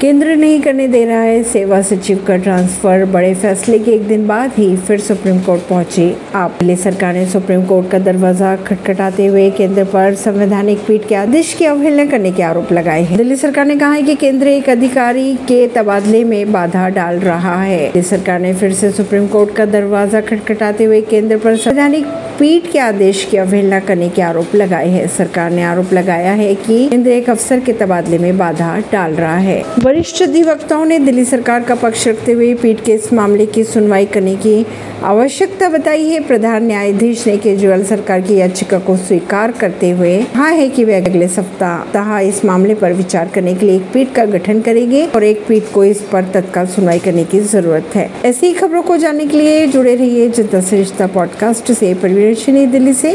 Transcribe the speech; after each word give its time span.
केंद्र 0.00 0.34
नहीं 0.36 0.60
करने 0.60 0.86
दे 0.88 1.04
रहा 1.04 1.20
है। 1.20 1.42
सेवा 1.42 1.80
सचिव 1.82 2.22
का 2.28 2.36
ट्रांसफ़र 2.36 3.04
बड़े 3.06 3.32
फैसले 3.34 3.78
के 3.78 3.90
एक 3.90 4.06
दिन 4.08 4.26
बाद 4.26 4.52
ही 4.56 4.76
फिर 4.76 5.00
सुप्रीम 5.00 5.40
कोर्ट 5.40 5.62
पहुँची। 5.62 6.14
आप 6.34 6.56
दिल्ली 6.60 6.76
सरकार 6.76 7.12
ने 7.14 7.24
सुप्रीम 7.26 7.66
कोर्ट 7.66 7.90
का 7.90 7.98
दरवाज़ा 7.98 8.54
खटखटाते 8.58 9.26
हुए 9.26 9.50
केंद्र 9.50 9.84
पर 9.84 10.14
संवैधानिक 10.14 10.78
पीठ 10.86 11.06
के 11.08 11.14
आदेश 11.14 11.52
की 11.54 11.64
अवहेलना 11.64 12.06
करने 12.06 12.32
के 12.32 12.42
आरोप 12.42 12.72
लगाए 12.72 13.02
हैं। 13.02 13.18
दिल्ली 13.18 13.36
सरकार 13.36 13.66
ने 13.66 13.76
कहा 13.76 13.92
है 13.92 14.02
कि 14.02 14.14
केंद्र 14.14 14.48
एक 14.48 14.70
अधिकारी 14.70 15.34
के 15.48 15.66
तबादले 15.76 16.24
में 16.24 16.52
बाधा 16.52 16.88
डाल 16.88 17.18
रहा 17.20 17.60
है। 17.62 17.78
दिल्ली 17.82 18.02
सरकार 18.08 18.40
ने 18.40 18.54
फिर 18.54 18.72
से 18.72 18.90
सुप्रीम 18.92 19.26
कोर्ट 19.26 19.54
का 19.56 19.66
दरवाज़ा 19.66 20.20
खटखटाते 20.22 20.84
हुए 20.84 21.00
केंद्र 21.02 21.38
पर 21.38 21.56
संवैधानिक 21.58 22.06
पीठ 22.38 22.70
के 22.72 22.78
आदेश 22.78 23.24
की 23.30 23.36
अवहेलना 23.36 23.78
करने 23.80 24.08
के 24.08 24.22
आरोप 24.22 24.54
लगाए 24.54 24.88
हैं। 24.88 25.06
सरकार 25.08 25.50
ने 25.50 25.62
आरोप 25.62 25.92
लगाया 25.92 26.32
है 26.32 26.54
कि 26.56 26.86
केंद्र 26.88 27.10
एक 27.10 27.28
अफसर 27.30 27.60
के 27.60 27.72
तबादले 27.80 28.18
में 28.18 28.38
बाधा 28.38 28.76
डाल 28.92 29.14
रहा 29.14 29.36
है। 29.38 29.62
वरिष्ठ 29.90 30.22
अधिवक्ताओं 30.22 30.84
ने 30.84 30.98
दिल्ली 30.98 31.24
सरकार 31.24 31.62
का 31.62 31.74
पक्ष 31.74 32.06
रखते 32.08 32.32
हुए 32.32 32.52
पीठ 32.54 32.80
के 32.80 32.92
इस 32.92 33.12
मामले 33.12 33.46
की 33.46 33.62
सुनवाई 33.64 34.04
करने 34.06 34.34
की 34.36 34.66
आवश्यकता 35.02 35.68
बताई 35.68 36.04
है। 36.08 36.20
प्रधान 36.20 36.66
न्यायाधीश 36.66 37.26
ने 37.26 37.36
केजरीवाल 37.36 37.82
सरकार 37.84 38.20
की 38.20 38.36
याचिका 38.36 38.78
को 38.78 38.96
स्वीकार 38.96 39.52
करते 39.52 39.90
हुए 39.90 40.16
कहा 40.24 40.48
है 40.48 40.68
कि 40.68 40.84
वे 40.84 40.94
अगले 40.94 41.28
सप्ताह 41.28 42.18
इस 42.18 42.44
मामले 42.44 42.74
पर 42.74 42.92
विचार 42.92 43.30
करने 43.34 43.54
के 43.54 43.66
लिए 43.66 43.76
एक 43.76 43.90
पीठ 43.92 44.12
का 44.12 44.24
गठन 44.24 44.60
करेंगे 44.60 45.04
और 45.06 45.24
एक 45.24 45.44
पीठ 45.48 45.72
को 45.74 45.84
इस 45.84 46.00
पर 46.12 46.30
तत्काल 46.34 46.66
सुनवाई 46.66 46.98
करने 46.98 47.24
की 47.24 47.40
ज़रूरत 47.40 47.96
है। 47.96 48.08
ऐसी 48.24 48.52
खबरों 48.52 48.82
को 48.82 48.96
जानने 48.96 49.26
के 49.26 49.36
लिए 49.36 49.66
जुड़े 49.66 49.94
रहिए 49.94 50.28
जनता 50.28 50.60
श्रेष्ठता 50.60 51.06
पॉडकास्ट 51.06 51.72
से। 51.72 51.92
परिवेश 51.94 52.46
दिल्ली 52.50 52.92
से। 52.92 53.08